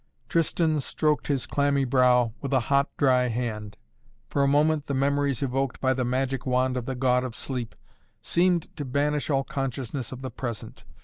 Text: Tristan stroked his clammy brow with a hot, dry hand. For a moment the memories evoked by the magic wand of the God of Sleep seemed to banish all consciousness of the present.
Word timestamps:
Tristan 0.29 0.79
stroked 0.79 1.27
his 1.27 1.45
clammy 1.45 1.85
brow 1.85 2.33
with 2.41 2.53
a 2.53 2.59
hot, 2.73 2.89
dry 2.97 3.27
hand. 3.27 3.77
For 4.31 4.41
a 4.41 4.47
moment 4.47 4.87
the 4.87 4.95
memories 4.95 5.43
evoked 5.43 5.79
by 5.79 5.93
the 5.93 6.03
magic 6.03 6.43
wand 6.43 6.75
of 6.75 6.85
the 6.85 6.95
God 6.95 7.23
of 7.23 7.35
Sleep 7.35 7.75
seemed 8.19 8.75
to 8.77 8.83
banish 8.83 9.29
all 9.29 9.43
consciousness 9.43 10.11
of 10.11 10.21
the 10.21 10.31
present. 10.31 10.85